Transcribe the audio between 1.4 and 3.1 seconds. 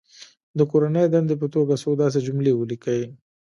په توګه څو داسې جملې ولیکي.